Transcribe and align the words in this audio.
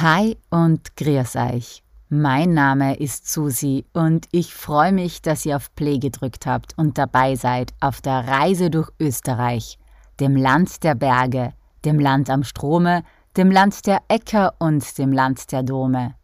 Hi 0.00 0.36
und 0.50 0.96
grüß 0.96 1.36
euch. 1.36 1.84
Mein 2.08 2.52
Name 2.52 2.96
ist 2.96 3.32
Susi 3.32 3.86
und 3.92 4.26
ich 4.32 4.52
freue 4.52 4.90
mich, 4.90 5.22
dass 5.22 5.46
ihr 5.46 5.54
auf 5.54 5.72
Play 5.76 5.98
gedrückt 5.98 6.46
habt 6.46 6.76
und 6.76 6.98
dabei 6.98 7.36
seid 7.36 7.72
auf 7.78 8.00
der 8.00 8.26
Reise 8.26 8.70
durch 8.70 8.90
Österreich, 8.98 9.78
dem 10.18 10.34
Land 10.34 10.82
der 10.82 10.96
Berge, 10.96 11.52
dem 11.84 12.00
Land 12.00 12.28
am 12.28 12.42
Strome, 12.42 13.04
dem 13.36 13.52
Land 13.52 13.86
der 13.86 14.00
Äcker 14.08 14.54
und 14.58 14.98
dem 14.98 15.12
Land 15.12 15.52
der 15.52 15.62
Dome. 15.62 16.16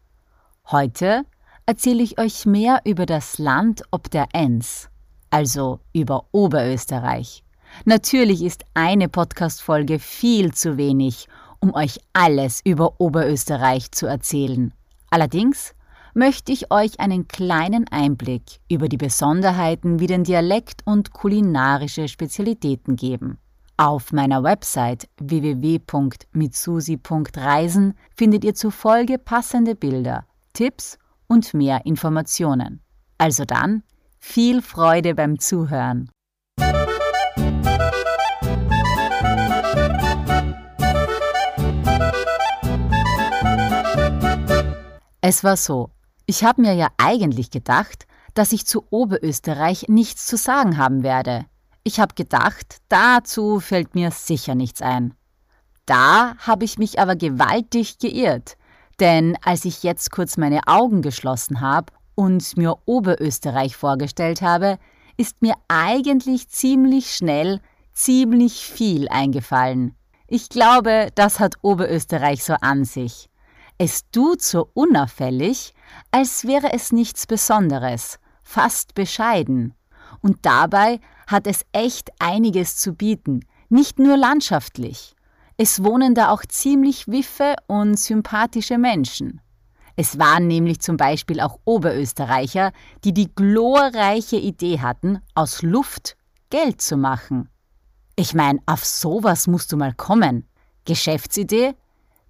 Heute 0.69 1.23
erzähle 1.65 2.03
ich 2.03 2.19
euch 2.19 2.45
mehr 2.45 2.81
über 2.83 3.05
das 3.05 3.37
Land 3.37 3.83
ob 3.89 4.11
der 4.11 4.27
Enns, 4.33 4.89
also 5.29 5.79
über 5.93 6.25
Oberösterreich. 6.33 7.45
Natürlich 7.85 8.43
ist 8.43 8.65
eine 8.73 9.07
Podcast-Folge 9.07 9.97
viel 9.99 10.53
zu 10.53 10.75
wenig, 10.75 11.29
um 11.61 11.73
euch 11.73 12.01
alles 12.11 12.59
über 12.65 12.99
Oberösterreich 12.99 13.91
zu 13.91 14.07
erzählen. 14.07 14.73
Allerdings 15.09 15.73
möchte 16.13 16.51
ich 16.51 16.71
euch 16.71 16.99
einen 16.99 17.27
kleinen 17.27 17.87
Einblick 17.89 18.59
über 18.69 18.89
die 18.89 18.97
Besonderheiten 18.97 19.99
wie 19.99 20.07
den 20.07 20.23
Dialekt 20.23 20.81
und 20.85 21.13
kulinarische 21.13 22.07
Spezialitäten 22.07 22.95
geben. 22.95 23.37
Auf 23.77 24.11
meiner 24.11 24.43
Website 24.43 25.07
www.mitsusi.reisen 25.17 27.93
findet 28.15 28.43
ihr 28.43 28.53
zur 28.53 28.71
Folge 28.71 29.17
passende 29.17 29.75
Bilder, 29.75 30.25
Tipps 30.53 30.99
und 31.27 31.53
mehr 31.53 31.85
Informationen. 31.85 32.81
Also 33.17 33.45
dann, 33.45 33.83
viel 34.19 34.61
Freude 34.61 35.15
beim 35.15 35.39
Zuhören. 35.39 36.11
Es 45.21 45.43
war 45.43 45.55
so, 45.55 45.91
ich 46.25 46.43
habe 46.43 46.61
mir 46.61 46.73
ja 46.73 46.87
eigentlich 46.97 47.51
gedacht, 47.51 48.07
dass 48.33 48.53
ich 48.53 48.65
zu 48.65 48.85
Oberösterreich 48.89 49.85
nichts 49.87 50.25
zu 50.25 50.35
sagen 50.35 50.77
haben 50.77 51.03
werde. 51.03 51.45
Ich 51.83 51.99
habe 51.99 52.15
gedacht, 52.15 52.77
dazu 52.89 53.59
fällt 53.59 53.93
mir 53.93 54.09
sicher 54.09 54.55
nichts 54.55 54.81
ein. 54.81 55.13
Da 55.85 56.35
habe 56.39 56.65
ich 56.65 56.79
mich 56.79 56.99
aber 56.99 57.15
gewaltig 57.15 57.99
geirrt, 57.99 58.57
denn 58.99 59.37
als 59.43 59.65
ich 59.65 59.83
jetzt 59.83 60.11
kurz 60.11 60.37
meine 60.37 60.61
Augen 60.67 61.03
geschlossen 61.03 61.61
habe 61.61 61.93
und 62.15 62.57
mir 62.57 62.77
Oberösterreich 62.85 63.75
vorgestellt 63.75 64.41
habe, 64.41 64.79
ist 65.17 65.41
mir 65.41 65.53
eigentlich 65.67 66.49
ziemlich 66.49 67.13
schnell 67.13 67.61
ziemlich 67.93 68.65
viel 68.65 69.07
eingefallen. 69.09 69.95
Ich 70.27 70.49
glaube, 70.49 71.09
das 71.13 71.39
hat 71.39 71.55
Oberösterreich 71.61 72.43
so 72.43 72.53
an 72.61 72.85
sich. 72.85 73.30
Es 73.83 74.03
tut 74.11 74.43
so 74.43 74.69
unauffällig, 74.75 75.73
als 76.11 76.45
wäre 76.45 76.71
es 76.71 76.91
nichts 76.91 77.25
Besonderes, 77.25 78.19
fast 78.43 78.93
bescheiden. 78.93 79.73
Und 80.21 80.45
dabei 80.45 80.99
hat 81.25 81.47
es 81.47 81.65
echt 81.71 82.11
einiges 82.19 82.77
zu 82.77 82.93
bieten, 82.93 83.39
nicht 83.69 83.97
nur 83.97 84.17
landschaftlich. 84.17 85.15
Es 85.57 85.83
wohnen 85.83 86.13
da 86.13 86.29
auch 86.29 86.43
ziemlich 86.47 87.07
wiffe 87.07 87.55
und 87.65 87.97
sympathische 87.97 88.77
Menschen. 88.77 89.41
Es 89.95 90.19
waren 90.19 90.45
nämlich 90.45 90.79
zum 90.79 90.95
Beispiel 90.95 91.39
auch 91.39 91.57
Oberösterreicher, 91.65 92.73
die 93.03 93.15
die 93.15 93.33
glorreiche 93.33 94.37
Idee 94.37 94.79
hatten, 94.79 95.21
aus 95.33 95.63
Luft 95.63 96.17
Geld 96.51 96.81
zu 96.81 96.97
machen. 96.97 97.49
Ich 98.15 98.35
meine, 98.35 98.59
auf 98.67 98.85
sowas 98.85 99.47
musst 99.47 99.71
du 99.71 99.77
mal 99.77 99.95
kommen. 99.95 100.47
Geschäftsidee 100.85 101.73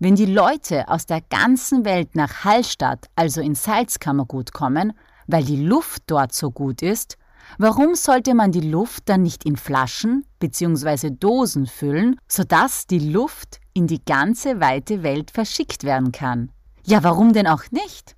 wenn 0.02 0.16
die 0.16 0.26
Leute 0.26 0.88
aus 0.88 1.06
der 1.06 1.22
ganzen 1.22 1.86
Welt 1.86 2.16
nach 2.16 2.44
Hallstatt, 2.44 3.06
also 3.16 3.40
in 3.40 3.54
Salzkammergut 3.54 4.52
kommen, 4.52 4.94
weil 5.28 5.44
die 5.44 5.64
Luft 5.64 6.02
dort 6.08 6.34
so 6.34 6.50
gut 6.50 6.82
ist, 6.82 7.20
warum 7.60 7.94
sollte 7.94 8.34
man 8.34 8.52
die 8.52 8.68
Luft 8.68 9.10
dann 9.10 9.22
nicht 9.22 9.46
in 9.46 9.58
Flaschen 9.58 10.26
bzw. 10.40 11.12
Dosen 11.12 11.68
füllen, 11.68 12.20
sodass 12.28 12.88
die 12.88 13.12
Luft 13.12 13.60
in 13.74 13.86
die 13.86 14.04
ganze 14.04 14.60
weite 14.60 15.04
Welt 15.04 15.30
verschickt 15.30 15.84
werden 15.84 16.12
kann? 16.12 16.52
Ja, 16.84 17.04
warum 17.04 17.32
denn 17.32 17.46
auch 17.46 17.70
nicht? 17.70 18.16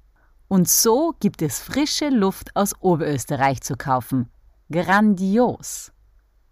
Und 0.47 0.69
so 0.69 1.13
gibt 1.19 1.41
es 1.41 1.59
frische 1.59 2.07
Luft 2.07 2.55
aus 2.55 2.75
Oberösterreich 2.79 3.59
zu 3.59 3.75
kaufen. 3.75 4.29
Grandios! 4.71 5.91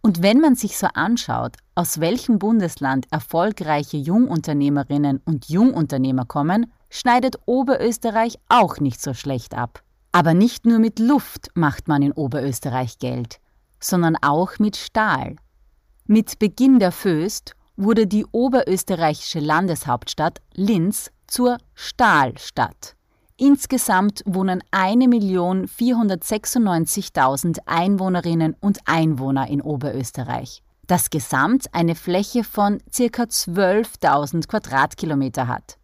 Und 0.01 0.23
wenn 0.23 0.39
man 0.39 0.55
sich 0.55 0.77
so 0.77 0.87
anschaut, 0.87 1.57
aus 1.75 1.99
welchem 1.99 2.39
Bundesland 2.39 3.05
erfolgreiche 3.11 3.97
Jungunternehmerinnen 3.97 5.21
und 5.25 5.49
Jungunternehmer 5.49 6.25
kommen, 6.25 6.71
schneidet 6.89 7.37
Oberösterreich 7.45 8.37
auch 8.49 8.79
nicht 8.79 8.99
so 8.99 9.13
schlecht 9.13 9.55
ab. 9.55 9.83
Aber 10.11 10.33
nicht 10.33 10.65
nur 10.65 10.79
mit 10.79 10.99
Luft 10.99 11.49
macht 11.53 11.87
man 11.87 12.01
in 12.01 12.11
Oberösterreich 12.11 12.97
Geld, 12.97 13.39
sondern 13.79 14.17
auch 14.21 14.59
mit 14.59 14.75
Stahl. 14.75 15.35
Mit 16.05 16.39
Beginn 16.39 16.79
der 16.79 16.91
Föst 16.91 17.55
wurde 17.77 18.07
die 18.07 18.25
oberösterreichische 18.25 19.39
Landeshauptstadt 19.39 20.41
Linz 20.53 21.11
zur 21.27 21.57
Stahlstadt. 21.75 22.95
Insgesamt 23.43 24.21
wohnen 24.27 24.61
1.496.000 24.71 27.57
Einwohnerinnen 27.65 28.55
und 28.59 28.77
Einwohner 28.85 29.47
in 29.47 29.63
Oberösterreich. 29.63 30.61
Das 30.85 31.09
Gesamt 31.09 31.73
eine 31.73 31.95
Fläche 31.95 32.43
von 32.43 32.77
ca. 32.95 33.23
12.000 33.23 34.47
Quadratkilometer 34.47 35.47
hat. 35.47 35.79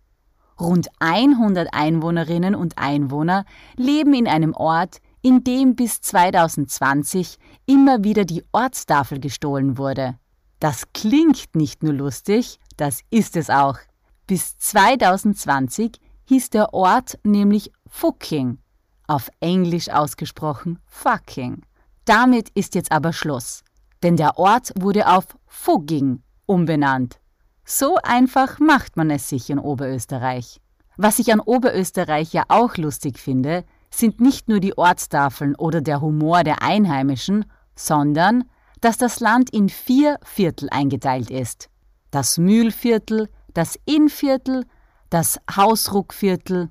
Rund 0.60 0.90
100 1.00 1.74
Einwohnerinnen 1.74 2.54
und 2.54 2.78
Einwohner 2.78 3.44
leben 3.76 4.14
in 4.14 4.28
einem 4.28 4.54
Ort, 4.54 4.98
in 5.24 5.44
dem 5.44 5.76
bis 5.76 6.00
2020 6.02 7.40
immer 7.66 8.04
wieder 8.04 8.26
die 8.26 8.44
Ortstafel 8.52 9.20
gestohlen 9.20 9.80
wurde. 9.80 10.20
Das 10.60 10.84
klingt 10.94 11.56
nicht 11.56 11.82
nur 11.82 11.94
lustig, 11.94 12.60
das 12.76 13.02
ist 13.10 13.36
es 13.36 13.50
auch. 13.50 13.80
Bis 14.28 14.60
2020 14.60 16.00
hieß 16.28 16.50
der 16.50 16.74
Ort 16.74 17.18
nämlich 17.24 17.72
Fucking, 17.88 18.60
auf 19.08 19.30
Englisch 19.40 19.90
ausgesprochen 19.90 20.80
Fucking. 20.86 21.62
Damit 22.06 22.50
ist 22.50 22.76
jetzt 22.76 22.92
aber 22.92 23.14
Schluss, 23.14 23.64
denn 24.04 24.18
der 24.18 24.38
Ort 24.38 24.74
wurde 24.78 25.08
auf 25.08 25.26
Fugging 25.46 26.22
umbenannt. 26.46 27.20
So 27.66 27.98
einfach 28.04 28.60
macht 28.60 28.98
man 28.98 29.10
es 29.10 29.30
sich 29.30 29.50
in 29.50 29.60
Oberösterreich. 29.60 30.62
Was 30.98 31.20
ich 31.20 31.32
an 31.32 31.40
Oberösterreich 31.40 32.34
ja 32.34 32.44
auch 32.48 32.78
lustig 32.78 33.20
finde, 33.20 33.66
sind 33.90 34.20
nicht 34.20 34.50
nur 34.50 34.60
die 34.60 34.78
Ortstafeln 34.78 35.56
oder 35.56 35.82
der 35.82 36.02
Humor 36.02 36.44
der 36.44 36.62
Einheimischen, 36.62 37.46
sondern 37.76 38.46
dass 38.82 38.98
das 38.98 39.20
Land 39.20 39.50
in 39.52 39.70
vier 39.70 40.18
Viertel 40.24 40.70
eingeteilt 40.70 41.30
ist. 41.30 41.70
Das 42.12 42.38
Mühlviertel, 42.38 43.30
das 43.54 43.78
Innviertel, 43.86 44.66
das 45.10 45.40
Hausruckviertel 45.56 46.70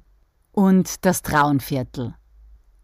und 0.53 1.05
das 1.05 1.23
Traunviertel. 1.23 2.15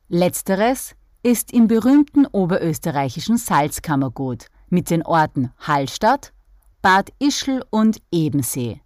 Letzteres 0.09 0.95
ist 1.23 1.53
im 1.53 1.69
berühmten 1.69 2.27
oberösterreichischen 2.27 3.37
Salzkammergut 3.37 4.47
mit 4.69 4.91
den 4.91 5.03
Orten 5.05 5.53
Hallstatt, 5.59 6.33
Bad 6.81 7.11
Ischl 7.19 7.65
und 7.71 7.99
Ebensee. 8.11 8.81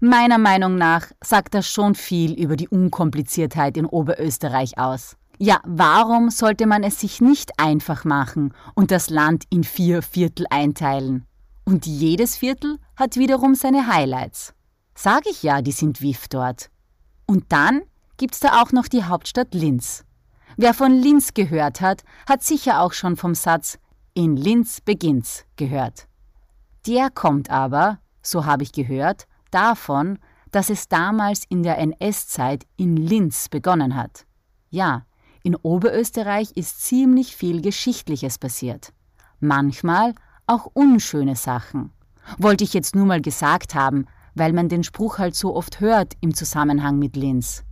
Meiner 0.00 0.38
Meinung 0.38 0.76
nach 0.76 1.06
sagt 1.22 1.54
das 1.54 1.68
schon 1.68 1.94
viel 1.94 2.32
über 2.32 2.56
die 2.56 2.68
Unkompliziertheit 2.68 3.76
in 3.76 3.86
Oberösterreich 3.86 4.78
aus. 4.78 5.16
Ja, 5.38 5.60
warum 5.64 6.30
sollte 6.30 6.66
man 6.66 6.82
es 6.82 7.00
sich 7.00 7.20
nicht 7.20 7.58
einfach 7.58 8.04
machen 8.04 8.52
und 8.74 8.90
das 8.90 9.08
Land 9.08 9.44
in 9.50 9.64
vier 9.64 10.02
Viertel 10.02 10.46
einteilen? 10.50 11.26
Und 11.64 11.86
jedes 11.86 12.36
Viertel 12.36 12.78
hat 12.96 13.16
wiederum 13.16 13.54
seine 13.54 13.86
Highlights. 13.86 14.54
Sag 15.02 15.26
ich 15.26 15.42
ja, 15.42 15.62
die 15.62 15.72
sind 15.72 16.02
WIF 16.02 16.28
dort. 16.28 16.68
Und 17.24 17.52
dann 17.52 17.80
gibt's 18.18 18.38
da 18.38 18.60
auch 18.60 18.70
noch 18.70 18.86
die 18.86 19.04
Hauptstadt 19.04 19.54
Linz. 19.54 20.04
Wer 20.58 20.74
von 20.74 20.92
Linz 20.92 21.32
gehört 21.32 21.80
hat, 21.80 22.04
hat 22.28 22.42
sicher 22.42 22.82
auch 22.82 22.92
schon 22.92 23.16
vom 23.16 23.34
Satz 23.34 23.78
In 24.12 24.36
Linz 24.36 24.82
beginnt's 24.82 25.46
gehört. 25.56 26.06
Der 26.86 27.08
kommt 27.08 27.48
aber, 27.48 27.98
so 28.20 28.44
habe 28.44 28.62
ich 28.62 28.72
gehört, 28.72 29.26
davon, 29.50 30.18
dass 30.50 30.68
es 30.68 30.86
damals 30.86 31.44
in 31.48 31.62
der 31.62 31.78
NS-Zeit 31.78 32.66
in 32.76 32.98
Linz 32.98 33.48
begonnen 33.48 33.96
hat. 33.96 34.26
Ja, 34.68 35.06
in 35.42 35.56
Oberösterreich 35.56 36.50
ist 36.56 36.82
ziemlich 36.82 37.36
viel 37.36 37.62
Geschichtliches 37.62 38.36
passiert. 38.36 38.92
Manchmal 39.38 40.14
auch 40.46 40.66
unschöne 40.74 41.36
Sachen. 41.36 41.90
Wollte 42.36 42.64
ich 42.64 42.74
jetzt 42.74 42.94
nur 42.94 43.06
mal 43.06 43.22
gesagt 43.22 43.74
haben, 43.74 44.04
weil 44.34 44.52
man 44.52 44.68
den 44.68 44.84
Spruch 44.84 45.18
halt 45.18 45.34
so 45.34 45.54
oft 45.54 45.80
hört 45.80 46.14
im 46.20 46.34
Zusammenhang 46.34 46.98
mit 46.98 47.16
Linz. 47.16 47.64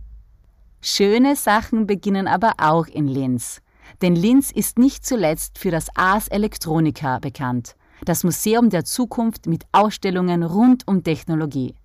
Schöne 0.81 1.35
Sachen 1.35 1.87
beginnen 1.87 2.27
aber 2.27 2.53
auch 2.57 2.87
in 2.87 3.07
Linz. 3.07 3.61
Denn 4.01 4.15
Linz 4.15 4.51
ist 4.51 4.77
nicht 4.77 5.05
zuletzt 5.05 5.57
für 5.57 5.71
das 5.71 5.87
Ars 5.95 6.27
Electronica 6.27 7.19
bekannt, 7.19 7.75
das 8.05 8.23
Museum 8.23 8.69
der 8.69 8.85
Zukunft 8.85 9.47
mit 9.47 9.65
Ausstellungen 9.71 10.43
rund 10.43 10.87
um 10.87 11.03
Technologie. 11.03 11.75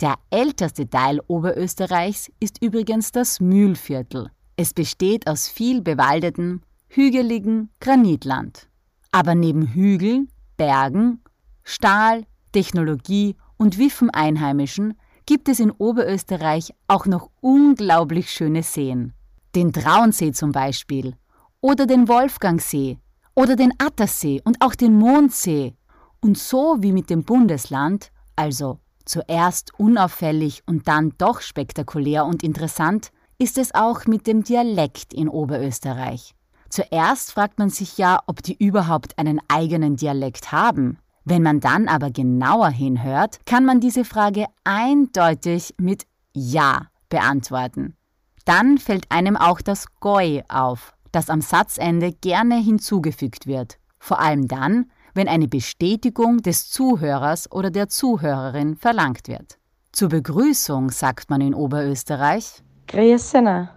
Der 0.00 0.14
älteste 0.30 0.88
Teil 0.88 1.20
Oberösterreichs 1.26 2.30
ist 2.38 2.62
übrigens 2.62 3.12
das 3.12 3.40
Mühlviertel. 3.40 4.30
Es 4.56 4.74
besteht 4.74 5.26
aus 5.26 5.48
viel 5.48 5.80
bewaldetem, 5.82 6.62
hügeligen 6.88 7.70
Granitland. 7.80 8.68
Aber 9.10 9.34
neben 9.34 9.66
Hügeln, 9.66 10.28
Bergen, 10.56 11.20
Stahl, 11.64 12.24
Technologie 12.52 13.36
und 13.58 13.76
wiffen 13.76 14.08
Einheimischen 14.08 14.94
gibt 15.26 15.50
es 15.50 15.60
in 15.60 15.70
Oberösterreich 15.70 16.72
auch 16.86 17.04
noch 17.04 17.28
unglaublich 17.42 18.30
schöne 18.30 18.62
Seen. 18.62 19.12
Den 19.54 19.74
Traunsee 19.74 20.32
zum 20.32 20.52
Beispiel 20.52 21.14
oder 21.60 21.86
den 21.86 22.08
Wolfgangsee 22.08 22.98
oder 23.34 23.56
den 23.56 23.74
Attersee 23.78 24.40
und 24.44 24.62
auch 24.62 24.74
den 24.74 24.94
Mondsee. 24.98 25.74
Und 26.20 26.38
so 26.38 26.78
wie 26.80 26.92
mit 26.92 27.10
dem 27.10 27.24
Bundesland, 27.24 28.10
also 28.36 28.78
zuerst 29.04 29.78
unauffällig 29.78 30.62
und 30.66 30.88
dann 30.88 31.12
doch 31.18 31.40
spektakulär 31.40 32.24
und 32.24 32.42
interessant, 32.42 33.10
ist 33.38 33.58
es 33.58 33.74
auch 33.74 34.06
mit 34.06 34.26
dem 34.26 34.42
Dialekt 34.42 35.12
in 35.14 35.28
Oberösterreich. 35.28 36.34
Zuerst 36.70 37.32
fragt 37.32 37.58
man 37.58 37.70
sich 37.70 37.96
ja, 37.98 38.20
ob 38.26 38.42
die 38.42 38.56
überhaupt 38.62 39.18
einen 39.18 39.40
eigenen 39.48 39.96
Dialekt 39.96 40.52
haben. 40.52 40.98
Wenn 41.30 41.42
man 41.42 41.60
dann 41.60 41.88
aber 41.88 42.10
genauer 42.10 42.70
hinhört, 42.70 43.44
kann 43.44 43.66
man 43.66 43.80
diese 43.80 44.06
Frage 44.06 44.46
eindeutig 44.64 45.74
mit 45.76 46.04
Ja 46.32 46.86
beantworten. 47.10 47.98
Dann 48.46 48.78
fällt 48.78 49.04
einem 49.10 49.36
auch 49.36 49.60
das 49.60 49.84
Goi 50.00 50.42
auf, 50.48 50.94
das 51.12 51.28
am 51.28 51.42
Satzende 51.42 52.12
gerne 52.12 52.56
hinzugefügt 52.56 53.46
wird. 53.46 53.76
Vor 53.98 54.20
allem 54.20 54.48
dann, 54.48 54.90
wenn 55.12 55.28
eine 55.28 55.48
Bestätigung 55.48 56.38
des 56.38 56.70
Zuhörers 56.70 57.52
oder 57.52 57.70
der 57.70 57.90
Zuhörerin 57.90 58.76
verlangt 58.76 59.28
wird. 59.28 59.58
Zur 59.92 60.08
Begrüßung 60.08 60.90
sagt 60.90 61.28
man 61.28 61.42
in 61.42 61.52
Oberösterreich 61.52 62.62
Grüße. 62.86 63.68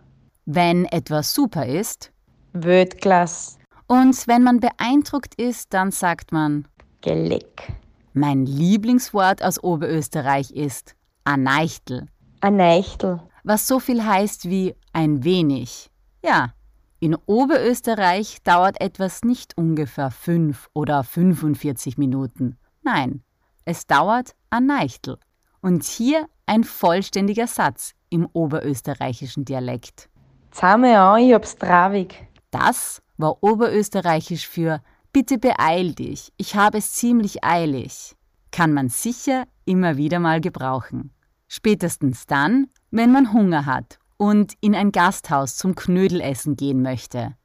Wenn 0.46 0.86
etwas 0.86 1.34
super 1.34 1.66
ist, 1.66 2.14
Weltklasse. 2.54 3.58
Und 3.92 4.26
wenn 4.26 4.42
man 4.42 4.62
beeindruckt 4.62 5.36
ist, 5.36 5.74
dann 5.74 5.92
sagt 5.92 6.32
man 6.32 6.66
Geleck. 7.02 7.74
Mein 8.14 8.46
Lieblingswort 8.46 9.44
aus 9.44 9.64
Oberösterreich 9.64 10.52
ist 10.52 10.96
Aneichtel. 11.24 12.08
Aneichtel. 12.42 13.22
Was 13.44 13.68
so 13.68 13.80
viel 13.80 14.06
heißt 14.06 14.50
wie 14.50 14.76
ein 14.94 15.24
wenig. 15.24 15.90
Ja, 16.24 16.54
in 17.00 17.16
Oberösterreich 17.26 18.44
dauert 18.44 18.80
etwas 18.80 19.24
nicht 19.24 19.58
ungefähr 19.58 20.12
fünf 20.12 20.70
oder 20.74 21.04
45 21.04 21.98
Minuten. 21.98 22.58
Nein, 22.84 23.24
es 23.66 23.88
dauert 23.88 24.36
ein 24.50 24.68
Neichtel. 24.68 25.18
Und 25.62 25.84
hier 25.84 26.28
ein 26.46 26.64
vollständiger 26.64 27.48
Satz 27.48 27.94
im 28.10 28.28
oberösterreichischen 28.34 29.46
Dialekt. 29.46 30.10
Zahme 30.52 31.00
an, 31.00 31.22
ich 31.22 31.34
hab's 31.34 31.56
traurig. 31.56 32.28
Das 32.52 33.02
war 33.18 33.42
oberösterreichisch 33.42 34.48
für 34.48 34.82
Bitte 35.14 35.38
beeil 35.38 35.94
dich, 35.94 36.32
ich 36.38 36.56
habe 36.56 36.78
es 36.78 36.94
ziemlich 36.94 37.44
eilig. 37.44 38.16
Kann 38.50 38.72
man 38.72 38.88
sicher 38.88 39.46
immer 39.66 39.98
wieder 39.98 40.20
mal 40.20 40.40
gebrauchen. 40.40 41.12
Spätestens 41.50 42.28
dann, 42.28 42.68
wenn 42.92 43.12
man 43.12 43.34
Hunger 43.34 43.66
hat 43.66 44.00
und 44.16 44.54
in 44.62 44.74
ein 44.74 44.94
Gasthaus 44.94 45.58
zum 45.58 45.76
Knödelessen 45.76 46.56
gehen 46.56 46.82
möchte. 46.82 47.36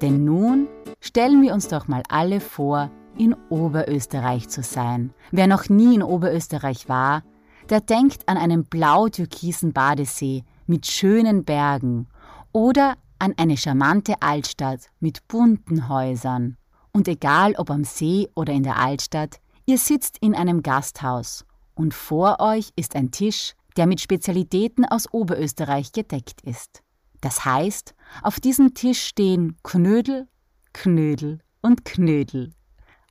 Denn 0.00 0.24
nun 0.24 0.68
stellen 1.00 1.42
wir 1.42 1.52
uns 1.52 1.66
doch 1.66 1.88
mal 1.88 2.04
alle 2.08 2.40
vor, 2.40 2.90
in 3.18 3.34
Oberösterreich 3.48 4.48
zu 4.48 4.62
sein. 4.62 5.12
Wer 5.32 5.48
noch 5.48 5.68
nie 5.68 5.96
in 5.96 6.02
Oberösterreich 6.02 6.88
war, 6.88 7.24
der 7.70 7.80
denkt 7.80 8.28
an 8.28 8.36
einen 8.36 8.64
blau-türkisen 8.64 9.72
Badesee 9.72 10.44
mit 10.66 10.86
schönen 10.86 11.44
Bergen 11.44 12.06
oder 12.52 12.94
an 13.18 13.34
eine 13.36 13.56
charmante 13.56 14.20
Altstadt 14.20 14.88
mit 15.00 15.26
bunten 15.28 15.88
Häusern. 15.88 16.56
Und 16.92 17.08
egal 17.08 17.54
ob 17.56 17.70
am 17.70 17.84
See 17.84 18.28
oder 18.34 18.52
in 18.52 18.62
der 18.62 18.78
Altstadt, 18.78 19.40
ihr 19.66 19.78
sitzt 19.78 20.18
in 20.20 20.34
einem 20.34 20.62
Gasthaus 20.62 21.44
und 21.74 21.94
vor 21.94 22.40
euch 22.40 22.70
ist 22.74 22.96
ein 22.96 23.10
Tisch, 23.10 23.54
der 23.76 23.86
mit 23.86 24.00
Spezialitäten 24.00 24.84
aus 24.84 25.12
Oberösterreich 25.12 25.92
gedeckt 25.92 26.40
ist. 26.40 26.82
Das 27.20 27.44
heißt, 27.44 27.94
auf 28.22 28.40
diesem 28.40 28.74
Tisch 28.74 29.02
stehen 29.02 29.56
Knödel, 29.62 30.28
Knödel 30.72 31.40
und 31.62 31.84
Knödel. 31.84 32.52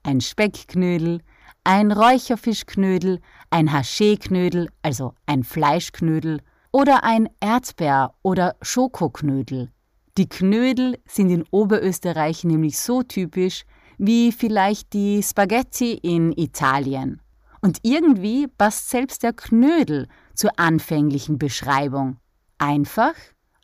Ein 0.04 0.22
Speckknödel, 0.22 1.22
ein 1.64 1.92
Räucherfischknödel, 1.92 3.20
ein 3.50 3.72
Haché-Knödel, 3.72 4.70
also 4.82 5.14
ein 5.26 5.44
Fleischknödel, 5.44 6.42
oder 6.72 7.04
ein 7.04 7.30
Erdbeer- 7.40 8.14
oder 8.22 8.56
Schokoknödel. 8.62 9.72
Die 10.18 10.30
Knödel 10.30 10.98
sind 11.06 11.30
in 11.30 11.44
Oberösterreich 11.52 12.46
nämlich 12.46 12.80
so 12.80 13.04
typisch 13.04 13.66
wie 13.98 14.32
vielleicht 14.32 14.94
die 14.94 15.22
Spaghetti 15.22 15.94
in 15.94 16.32
Italien. 16.32 17.22
Und 17.62 17.80
irgendwie 17.84 18.48
passt 18.48 18.90
selbst 18.90 19.24
der 19.24 19.34
Knödel 19.34 20.08
zur 20.34 20.52
anfänglichen 20.58 21.38
Beschreibung. 21.38 22.18
Einfach, 22.58 23.16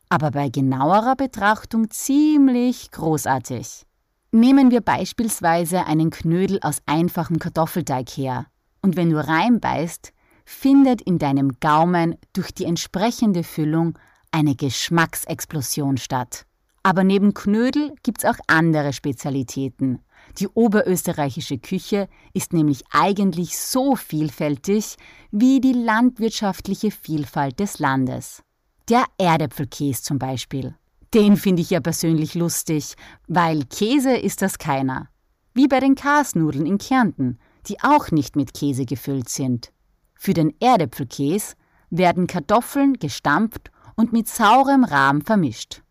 aber 0.09 0.31
bei 0.31 0.49
genauerer 0.49 1.15
Betrachtung 1.15 1.89
ziemlich 1.89 2.91
großartig. 2.91 3.85
Nehmen 4.33 4.71
wir 4.71 4.81
beispielsweise 4.81 5.85
einen 5.85 6.09
Knödel 6.09 6.59
aus 6.61 6.81
einfachem 6.85 7.39
Kartoffelteig 7.39 8.09
her. 8.09 8.47
Und 8.81 8.97
wenn 8.97 9.09
du 9.09 9.25
reinbeißt, 9.25 10.11
findet 10.43 11.01
in 11.01 11.17
deinem 11.17 11.59
Gaumen 11.61 12.15
durch 12.33 12.53
die 12.53 12.65
entsprechende 12.65 13.43
Füllung 13.43 13.97
eine 14.31 14.55
Geschmacksexplosion 14.55 15.97
statt. 15.97 16.45
Aber 16.83 17.03
neben 17.03 17.33
Knödel 17.33 17.93
gibt's 18.03 18.25
auch 18.25 18.37
andere 18.47 18.93
Spezialitäten. 18.93 19.99
Die 20.39 20.47
oberösterreichische 20.47 21.57
Küche 21.57 22.07
ist 22.33 22.53
nämlich 22.53 22.83
eigentlich 22.91 23.57
so 23.57 23.95
vielfältig 23.95 24.95
wie 25.31 25.61
die 25.61 25.73
landwirtschaftliche 25.73 26.91
Vielfalt 26.91 27.59
des 27.59 27.79
Landes. 27.79 28.41
Der 28.89 29.05
Erdäpfelkäse 29.17 30.01
zum 30.01 30.19
Beispiel. 30.19 30.75
Den 31.13 31.35
finde 31.35 31.61
ich 31.61 31.69
ja 31.69 31.81
persönlich 31.81 32.35
lustig, 32.35 32.95
weil 33.27 33.65
Käse 33.65 34.15
ist 34.15 34.41
das 34.41 34.57
keiner. 34.57 35.09
Wie 35.53 35.67
bei 35.67 35.79
den 35.81 35.95
Kasnudeln 35.95 36.65
in 36.65 36.77
Kärnten, 36.77 37.37
die 37.67 37.81
auch 37.81 38.11
nicht 38.11 38.35
mit 38.35 38.53
Käse 38.53 38.85
gefüllt 38.85 39.29
sind. 39.29 39.71
Für 40.15 40.33
den 40.33 40.53
Erdäpfelkäse 40.59 41.55
werden 41.89 42.27
Kartoffeln 42.27 42.93
gestampft 42.93 43.70
und 43.95 44.13
mit 44.13 44.27
saurem 44.27 44.83
Rahm 44.83 45.21
vermischt. 45.21 45.81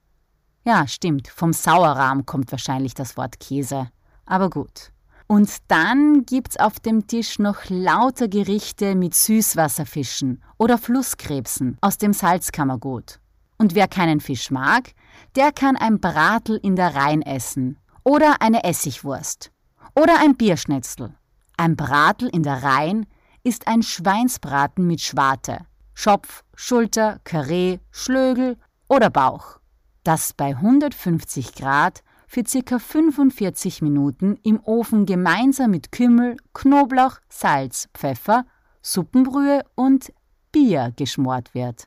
Ja, 0.64 0.87
stimmt, 0.87 1.28
vom 1.28 1.52
Sauerrahm 1.52 2.26
kommt 2.26 2.52
wahrscheinlich 2.52 2.95
das 2.95 3.16
Wort 3.16 3.40
Käse. 3.40 3.90
Aber 4.26 4.50
gut. 4.50 4.92
Und 5.26 5.50
dann 5.69 6.26
gibt's 6.26 6.59
auf 6.59 6.80
dem 6.80 7.07
Tisch 7.07 7.38
noch 7.38 7.59
lauter 7.69 8.28
Gerichte 8.28 8.95
mit 8.95 9.14
Süßwasserfischen 9.14 10.42
oder 10.59 10.76
Flusskrebsen 10.76 11.78
aus 11.80 11.99
dem 11.99 12.12
Salzkammergut. 12.12 13.21
Und 13.57 13.75
wer 13.75 13.88
keinen 13.88 14.21
Fisch 14.21 14.50
mag, 14.50 14.92
der 15.37 15.52
kann 15.52 15.76
ein 15.76 16.00
Bratel 16.00 16.59
in 16.62 16.76
der 16.76 16.95
Rhein 16.95 17.23
essen 17.23 17.78
oder 18.04 18.42
eine 18.42 18.64
Essigwurst 18.64 19.52
oder 19.95 20.19
ein 20.21 20.37
Bierschnitzel. 20.37 21.14
Ein 21.57 21.76
Bratel 21.76 22.28
in 22.28 22.42
der 22.42 22.62
Rhein 22.62 23.07
ist 23.42 23.69
ein 23.69 23.83
Schweinsbraten 23.83 24.87
mit 24.87 25.00
Schwarte, 25.00 25.66
Schopf, 26.02 26.45
Schulter, 26.54 27.21
Karree, 27.25 27.78
Schlögel 27.90 28.57
oder 28.88 29.11
Bauch, 29.11 29.59
das 30.02 30.33
bei 30.33 30.57
150 30.57 31.54
Grad 31.54 32.02
für 32.26 32.42
ca. 32.42 32.78
45 32.78 33.83
Minuten 33.83 34.38
im 34.42 34.61
Ofen 34.64 35.04
gemeinsam 35.04 35.73
mit 35.73 35.92
Kümmel, 35.92 36.38
Knoblauch, 36.54 37.19
Salz, 37.28 37.90
Pfeffer, 37.92 38.47
Suppenbrühe 38.80 39.62
und 39.75 40.11
Bier 40.52 40.95
geschmort 40.97 41.52
wird. 41.52 41.87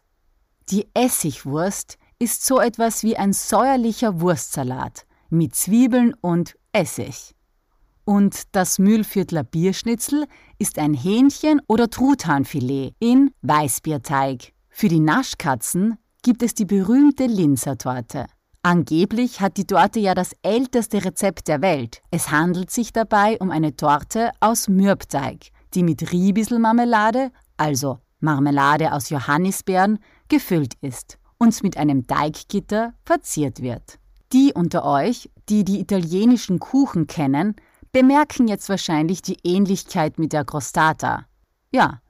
Die 0.70 0.88
Essigwurst 0.93 1.98
ist 2.20 2.46
so 2.46 2.60
etwas 2.60 3.01
wie 3.01 3.17
ein 3.17 3.34
säuerlicher 3.34 4.22
Wurstsalat 4.22 5.08
mit 5.32 5.55
Zwiebeln 5.55 6.13
und 6.22 6.55
Essig. 6.72 7.34
Und 8.05 8.55
das 8.55 8.79
Mühlviertler 8.79 9.43
Bierschnitzel 9.43 10.25
ist 10.57 10.77
ein 10.77 10.93
Hähnchen- 10.93 11.62
oder 11.67 11.89
Truthahnfilet 11.89 12.93
in 13.00 13.31
Weißbierteig. 13.41 14.51
Für 14.69 14.89
die 14.89 15.00
Naschkatzen 15.00 15.98
gibt 16.22 16.43
es 16.43 16.53
die 16.53 16.65
berühmte 16.65 17.25
Linzertorte. 17.25 18.25
Angeblich 18.62 19.41
hat 19.41 19.57
die 19.57 19.67
Torte 19.67 20.00
ja 20.00 20.15
das 20.15 20.31
älteste 20.41 21.03
Rezept 21.03 21.48
der 21.48 21.62
Welt. 21.62 22.01
Es 22.12 22.31
handelt 22.31 22.72
sich 22.72 22.93
dabei 22.93 23.38
um 23.39 23.51
eine 23.51 23.75
Torte 23.75 24.31
aus 24.39 24.67
Mürbteig, 24.67 25.50
die 25.74 25.83
mit 25.83 26.12
Riebiselmarmelade, 26.12 27.31
also 27.57 28.00
Marmelade 28.19 28.93
aus 28.93 29.10
Johannisbeeren, 29.10 30.00
gefüllt 30.29 30.75
ist 30.81 31.19
und 31.38 31.62
mit 31.62 31.77
einem 31.77 32.07
Teiggitter 32.07 32.93
verziert 33.03 33.62
wird. 33.62 34.00
Die 34.31 34.53
unter 34.53 34.86
euch, 34.86 35.29
die 35.50 35.65
die 35.65 35.81
italienischen 35.81 36.60
Kuchen 36.60 37.05
kennen, 37.05 37.55
bemerken 37.93 38.50
jetzt 38.50 38.67
wahrscheinlich 38.67 39.21
die 39.21 39.38
Ähnlichkeit 39.45 40.19
mit 40.19 40.33
der 40.33 40.43
Crostata. 40.43 41.25
Ja, 41.71 42.01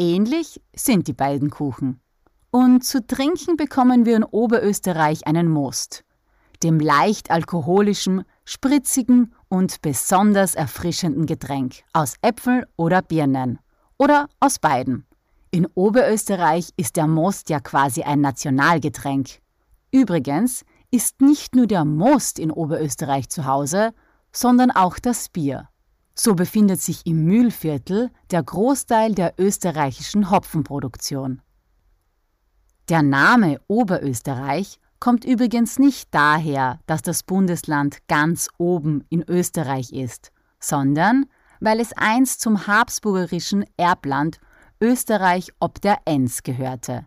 Ähnlich 0.00 0.62
sind 0.74 1.08
die 1.08 1.12
beiden 1.12 1.50
Kuchen. 1.50 2.00
Und 2.50 2.86
zu 2.86 3.06
trinken 3.06 3.58
bekommen 3.58 4.06
wir 4.06 4.16
in 4.16 4.24
Oberösterreich 4.24 5.26
einen 5.26 5.50
Most, 5.50 6.04
dem 6.62 6.80
leicht 6.80 7.30
alkoholischen, 7.30 8.24
spritzigen 8.46 9.34
und 9.50 9.82
besonders 9.82 10.54
erfrischenden 10.54 11.26
Getränk 11.26 11.82
aus 11.92 12.14
Äpfel 12.22 12.66
oder 12.76 13.02
Birnen 13.02 13.58
oder 13.98 14.30
aus 14.40 14.58
beiden. 14.58 15.06
In 15.50 15.66
Oberösterreich 15.74 16.70
ist 16.78 16.96
der 16.96 17.06
Most 17.06 17.50
ja 17.50 17.60
quasi 17.60 18.02
ein 18.02 18.22
Nationalgetränk. 18.22 19.40
Übrigens 19.92 20.64
ist 20.90 21.20
nicht 21.20 21.54
nur 21.54 21.66
der 21.66 21.84
Most 21.84 22.38
in 22.38 22.50
Oberösterreich 22.50 23.28
zu 23.28 23.44
Hause, 23.44 23.92
sondern 24.32 24.70
auch 24.70 24.98
das 24.98 25.28
Bier. 25.28 25.68
So 26.14 26.34
befindet 26.34 26.80
sich 26.80 27.06
im 27.06 27.24
Mühlviertel 27.24 28.10
der 28.30 28.42
Großteil 28.42 29.14
der 29.14 29.34
österreichischen 29.38 30.30
Hopfenproduktion. 30.30 31.40
Der 32.88 33.02
Name 33.02 33.60
Oberösterreich 33.68 34.78
kommt 34.98 35.24
übrigens 35.24 35.78
nicht 35.78 36.08
daher, 36.12 36.78
dass 36.86 37.02
das 37.02 37.22
Bundesland 37.22 37.98
ganz 38.08 38.48
oben 38.58 39.04
in 39.08 39.22
Österreich 39.22 39.92
ist, 39.92 40.30
sondern 40.58 41.26
weil 41.60 41.80
es 41.80 41.92
einst 41.94 42.40
zum 42.40 42.66
habsburgerischen 42.66 43.64
Erbland 43.76 44.40
Österreich 44.80 45.52
ob 45.60 45.80
der 45.80 45.98
Enns 46.04 46.42
gehörte. 46.42 47.06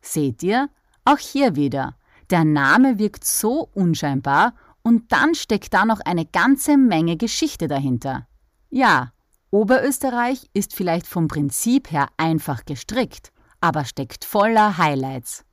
Seht 0.00 0.42
ihr, 0.42 0.68
auch 1.04 1.18
hier 1.18 1.56
wieder, 1.56 1.96
der 2.30 2.44
Name 2.44 2.98
wirkt 2.98 3.24
so 3.24 3.68
unscheinbar 3.74 4.54
und 4.82 5.12
dann 5.12 5.34
steckt 5.34 5.74
da 5.74 5.84
noch 5.84 6.00
eine 6.00 6.26
ganze 6.26 6.76
Menge 6.76 7.16
Geschichte 7.16 7.68
dahinter. 7.68 8.26
Ja, 8.70 9.12
Oberösterreich 9.50 10.48
ist 10.52 10.74
vielleicht 10.74 11.06
vom 11.06 11.26
Prinzip 11.26 11.90
her 11.90 12.08
einfach 12.16 12.64
gestrickt, 12.64 13.32
aber 13.60 13.84
steckt 13.84 14.24
voller 14.24 14.78
Highlights. 14.78 15.44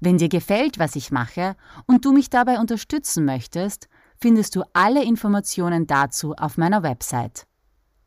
Wenn 0.00 0.18
dir 0.18 0.28
gefällt, 0.28 0.80
was 0.80 0.96
ich 0.96 1.12
mache 1.12 1.54
und 1.86 2.04
du 2.04 2.10
mich 2.10 2.30
dabei 2.30 2.58
unterstützen 2.58 3.24
möchtest, 3.24 3.88
findest 4.20 4.56
du 4.56 4.64
alle 4.72 5.04
Informationen 5.04 5.86
dazu 5.86 6.34
auf 6.34 6.58
meiner 6.58 6.82
Website. 6.82 7.46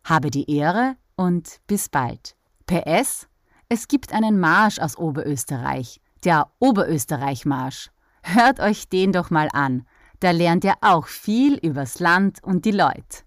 Habe 0.03 0.31
die 0.31 0.53
Ehre 0.53 0.97
und 1.15 1.61
bis 1.65 1.87
bald. 1.87 2.35
PS 2.65 3.29
Es 3.69 3.87
gibt 3.87 4.11
einen 4.11 4.37
Marsch 4.37 4.79
aus 4.79 4.97
Oberösterreich, 4.97 6.01
der 6.25 6.51
Oberösterreich-Marsch. 6.59 7.89
Hört 8.21 8.59
euch 8.59 8.89
den 8.89 9.13
doch 9.13 9.29
mal 9.29 9.47
an, 9.53 9.87
da 10.19 10.31
lernt 10.31 10.65
ihr 10.65 10.75
auch 10.81 11.07
viel 11.07 11.55
übers 11.55 12.01
Land 12.01 12.43
und 12.43 12.65
die 12.65 12.71
Leute. 12.71 13.23